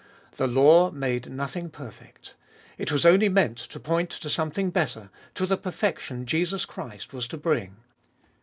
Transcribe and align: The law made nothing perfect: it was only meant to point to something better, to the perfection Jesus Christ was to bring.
The 0.37 0.47
law 0.47 0.89
made 0.89 1.31
nothing 1.31 1.69
perfect: 1.69 2.33
it 2.75 2.91
was 2.91 3.05
only 3.05 3.29
meant 3.29 3.59
to 3.59 3.79
point 3.79 4.09
to 4.09 4.31
something 4.31 4.71
better, 4.71 5.11
to 5.35 5.45
the 5.45 5.57
perfection 5.57 6.25
Jesus 6.25 6.65
Christ 6.65 7.13
was 7.13 7.27
to 7.27 7.37
bring. 7.37 7.75